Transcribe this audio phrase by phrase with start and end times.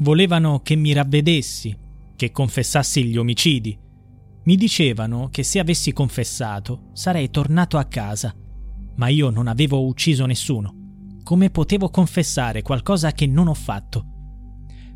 [0.00, 1.76] Volevano che mi ravvedessi,
[2.14, 3.76] che confessassi gli omicidi.
[4.44, 8.32] Mi dicevano che se avessi confessato sarei tornato a casa,
[8.94, 10.74] ma io non avevo ucciso nessuno.
[11.24, 14.04] Come potevo confessare qualcosa che non ho fatto?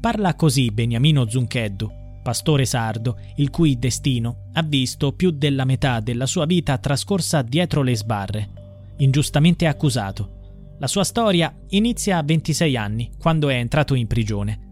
[0.00, 1.90] Parla così Beniamino Zuncheddu,
[2.22, 7.82] pastore sardo, il cui destino ha visto più della metà della sua vita trascorsa dietro
[7.82, 8.50] le sbarre,
[8.96, 10.74] ingiustamente accusato.
[10.78, 14.65] La sua storia inizia a 26 anni, quando è entrato in prigione.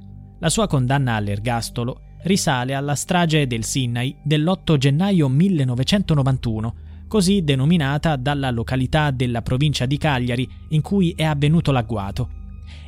[0.44, 6.74] La sua condanna all'ergastolo risale alla strage del Sinai dell'8 gennaio 1991,
[7.08, 12.28] così denominata dalla località della provincia di Cagliari in cui è avvenuto l'agguato.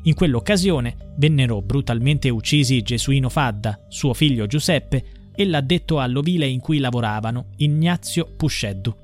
[0.02, 6.78] In quell'occasione vennero brutalmente uccisi Gesuino Fadda, suo figlio Giuseppe e l'addetto all'ovile in cui
[6.78, 8.94] lavoravano, Ignazio Pusceddu.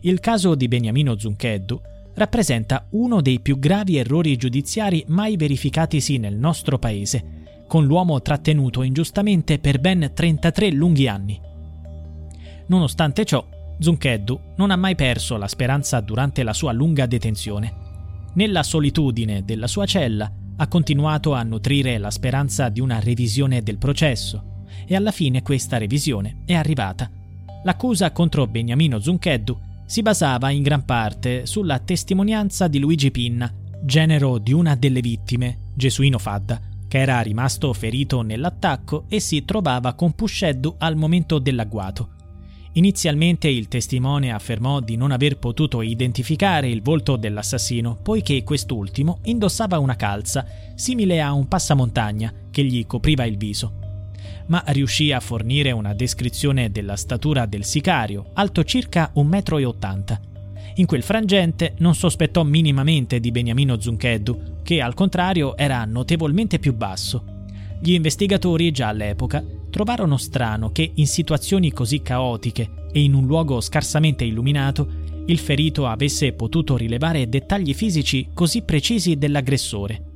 [0.00, 1.78] Il caso di Beniamino Zuncheddu
[2.14, 7.39] rappresenta uno dei più gravi errori giudiziari mai verificatisi nel nostro paese
[7.70, 11.40] con l'uomo trattenuto ingiustamente per ben 33 lunghi anni.
[12.66, 13.46] Nonostante ciò,
[13.78, 17.72] Zuncheddu non ha mai perso la speranza durante la sua lunga detenzione.
[18.34, 23.78] Nella solitudine della sua cella ha continuato a nutrire la speranza di una revisione del
[23.78, 27.08] processo e alla fine questa revisione è arrivata.
[27.62, 33.48] L'accusa contro Beniamino Zuncheddu si basava in gran parte sulla testimonianza di Luigi Pinna,
[33.80, 39.94] genero di una delle vittime, Gesuino Fadda, che era rimasto ferito nell'attacco e si trovava
[39.94, 42.08] con Pusceddu al momento dell'agguato.
[42.72, 49.78] Inizialmente il testimone affermò di non aver potuto identificare il volto dell'assassino, poiché quest'ultimo indossava
[49.78, 50.44] una calza,
[50.74, 53.72] simile a un passamontagna, che gli copriva il viso.
[54.46, 60.29] Ma riuscì a fornire una descrizione della statura del sicario, alto circa 1,80 m.
[60.80, 66.74] In quel frangente non sospettò minimamente di Beniamino Zuncheddu, che al contrario era notevolmente più
[66.74, 67.22] basso.
[67.82, 73.60] Gli investigatori già all'epoca trovarono strano che in situazioni così caotiche e in un luogo
[73.60, 74.88] scarsamente illuminato
[75.26, 80.12] il ferito avesse potuto rilevare dettagli fisici così precisi dell'aggressore.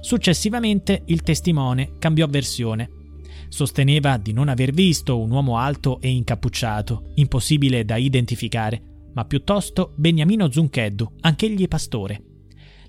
[0.00, 2.88] Successivamente il testimone cambiò versione.
[3.50, 9.92] Sosteneva di non aver visto un uomo alto e incappucciato, impossibile da identificare, ma piuttosto
[9.96, 12.22] Beniamino Zuncheddu, anch'egli pastore.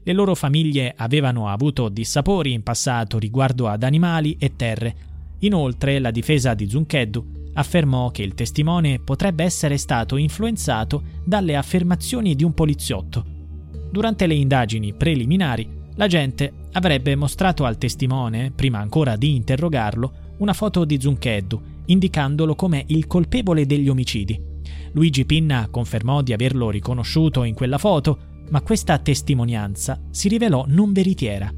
[0.04, 4.96] Le loro famiglie avevano avuto dissapori in passato riguardo ad animali e terre.
[5.40, 12.36] Inoltre, la difesa di Zuncheddu affermò che il testimone potrebbe essere stato influenzato dalle affermazioni
[12.36, 13.26] di un poliziotto.
[13.90, 20.84] Durante le indagini preliminari, l'agente avrebbe mostrato al testimone, prima ancora di interrogarlo, una foto
[20.84, 24.56] di Zuncheddu, indicandolo come il colpevole degli omicidi.
[24.92, 30.94] Luigi Pinna confermò di averlo riconosciuto in quella foto, ma questa testimonianza si rivelò non
[30.94, 31.52] veritiera.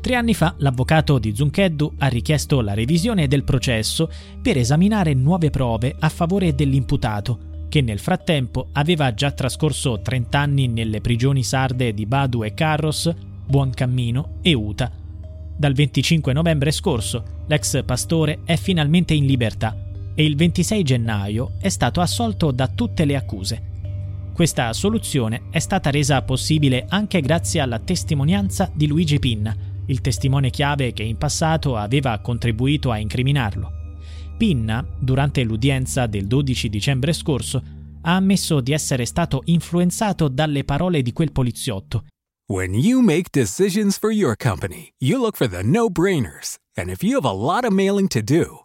[0.00, 4.10] Tre anni fa l'avvocato di Zuncheddu ha richiesto la revisione del processo
[4.40, 10.68] per esaminare nuove prove a favore dell'imputato, che nel frattempo aveva già trascorso 30 anni
[10.68, 13.14] nelle prigioni sarde di Badu e Carros,
[13.46, 14.90] Buoncammino e Uta.
[15.56, 21.68] Dal 25 novembre scorso l'ex pastore è finalmente in libertà e il 26 gennaio è
[21.68, 23.68] stato assolto da tutte le accuse.
[24.32, 29.54] Questa soluzione è stata resa possibile anche grazie alla testimonianza di Luigi Pinna,
[29.86, 33.72] il testimone chiave che in passato aveva contribuito a incriminarlo.
[34.38, 37.62] Pinna, durante l'udienza del 12 dicembre scorso,
[38.02, 42.04] ha ammesso di essere stato influenzato dalle parole di quel poliziotto.
[42.48, 46.56] When you make decisions for your company, you look for the no-brainers.
[46.76, 48.64] And if you have a lot of mailing to do,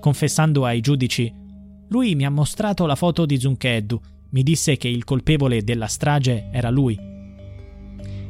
[0.00, 1.32] Confessando ai giudici
[1.88, 4.00] Lui mi ha mostrato la foto di Zuncheddu,
[4.30, 6.98] mi disse che il colpevole della strage era lui.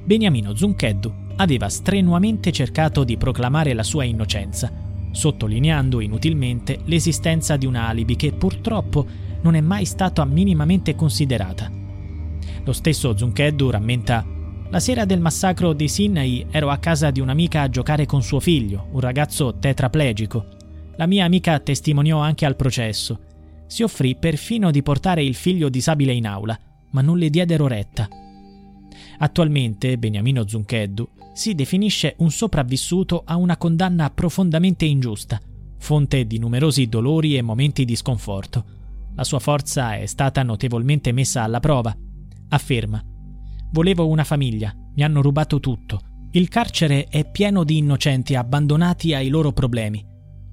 [0.05, 4.73] Beniamino Zuncheddu aveva strenuamente cercato di proclamare la sua innocenza,
[5.11, 9.07] sottolineando inutilmente l'esistenza di un alibi che purtroppo
[9.43, 11.71] non è mai stata minimamente considerata.
[12.65, 14.25] Lo stesso Zuncheddu rammenta
[14.71, 18.39] la sera del massacro di Sinai ero a casa di un'amica a giocare con suo
[18.39, 20.58] figlio, un ragazzo tetraplegico.
[20.99, 23.21] La mia amica testimoniò anche al processo.
[23.69, 26.59] Si offrì perfino di portare il figlio disabile in aula,
[26.91, 28.09] ma non le diedero retta.
[29.19, 35.41] Attualmente Beniamino Zuncheddu si definisce un sopravvissuto a una condanna profondamente ingiusta,
[35.79, 38.65] fonte di numerosi dolori e momenti di sconforto.
[39.15, 41.97] La sua forza è stata notevolmente messa alla prova.
[42.49, 43.01] Afferma:
[43.71, 46.01] Volevo una famiglia, mi hanno rubato tutto.
[46.33, 50.05] Il carcere è pieno di innocenti abbandonati ai loro problemi.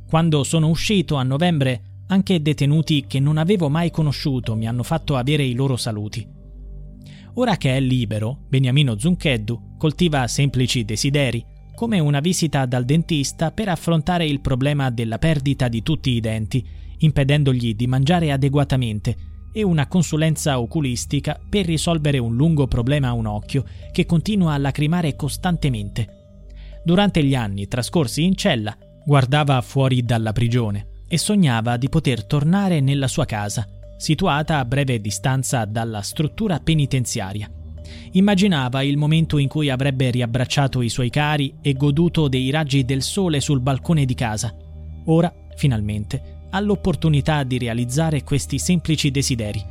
[0.07, 5.15] Quando sono uscito a novembre, anche detenuti che non avevo mai conosciuto mi hanno fatto
[5.15, 6.25] avere i loro saluti.
[7.35, 11.43] Ora che è libero, Beniamino Zuncheddu coltiva semplici desideri,
[11.75, 16.65] come una visita dal dentista per affrontare il problema della perdita di tutti i denti,
[16.99, 19.15] impedendogli di mangiare adeguatamente,
[19.51, 24.57] e una consulenza oculistica per risolvere un lungo problema a un occhio che continua a
[24.57, 26.07] lacrimare costantemente.
[26.83, 32.79] Durante gli anni trascorsi in cella, Guardava fuori dalla prigione e sognava di poter tornare
[32.79, 33.67] nella sua casa,
[33.97, 37.47] situata a breve distanza dalla struttura penitenziaria.
[38.13, 43.03] Immaginava il momento in cui avrebbe riabbracciato i suoi cari e goduto dei raggi del
[43.03, 44.55] sole sul balcone di casa.
[45.05, 49.63] Ora, finalmente, ha l'opportunità di realizzare questi semplici desideri.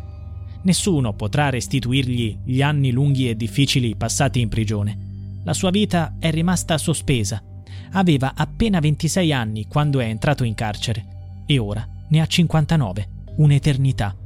[0.63, 5.41] Nessuno potrà restituirgli gli anni lunghi e difficili passati in prigione.
[5.43, 7.43] La sua vita è rimasta sospesa
[7.97, 14.17] Aveva appena 26 anni quando è entrato in carcere e ora ne ha 59, un'eternità.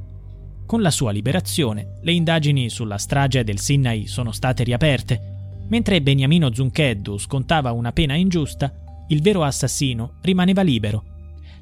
[0.65, 5.37] Con la sua liberazione, le indagini sulla strage del Sinai sono state riaperte.
[5.67, 8.73] Mentre Beniamino Zuncheddu scontava una pena ingiusta,
[9.09, 11.03] il vero assassino rimaneva libero.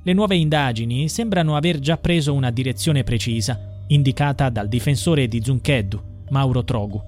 [0.04, 6.02] Le nuove indagini sembrano aver già preso una direzione precisa, indicata dal difensore di Zuncheddu,
[6.30, 7.02] Mauro Trogu.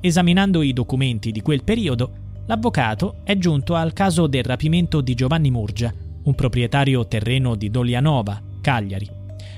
[0.00, 5.52] Esaminando i documenti di quel periodo, l'avvocato è giunto al caso del rapimento di Giovanni
[5.52, 9.08] Murgia, un proprietario terreno di Dolianova, Cagliari.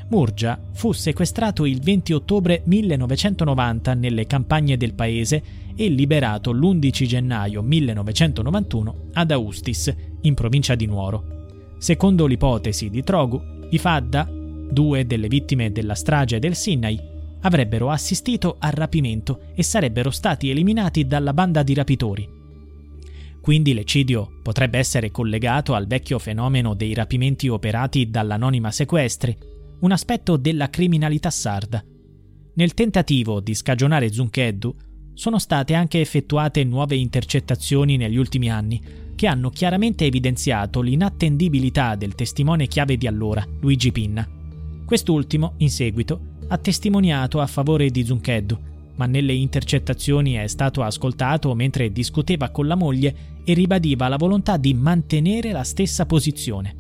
[0.09, 5.43] Murgia fu sequestrato il 20 ottobre 1990 nelle campagne del paese
[5.75, 11.47] e liberato l'11 gennaio 1991 ad Austis, in provincia di Nuoro.
[11.79, 17.01] Secondo l'ipotesi di Trogu, i Fadda, due delle vittime della strage del Sinai,
[17.41, 22.41] avrebbero assistito al rapimento e sarebbero stati eliminati dalla banda di rapitori.
[23.43, 29.37] Quindi l'eccidio potrebbe essere collegato al vecchio fenomeno dei rapimenti operati dall'anonima sequestri,
[29.81, 31.85] un aspetto della criminalità sarda.
[32.55, 34.73] Nel tentativo di scagionare Zuncheddu
[35.13, 38.81] sono state anche effettuate nuove intercettazioni negli ultimi anni
[39.17, 44.25] che hanno chiaramente evidenziato l'inattendibilità del testimone chiave di allora, Luigi Pinna.
[44.87, 51.55] Quest'ultimo, in seguito, ha testimoniato a favore di Zuncheddu ma nelle intercettazioni è stato ascoltato
[51.55, 56.77] mentre discuteva con la moglie e ribadiva la volontà di mantenere la stessa posizione.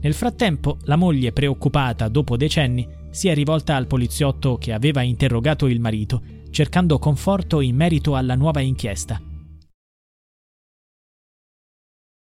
[0.00, 5.66] Nel frattempo, la moglie, preoccupata dopo decenni, si è rivolta al poliziotto che aveva interrogato
[5.66, 9.20] il marito, cercando conforto in merito alla nuova inchiesta.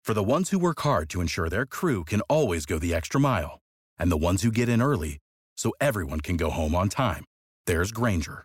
[0.04, 3.20] For the ones who work hard to ensure their crew can always go the extra
[3.20, 3.60] mile,
[3.98, 5.18] and the ones who get in early
[5.54, 7.22] so everyone can go home on time
[7.66, 8.44] there's Granger,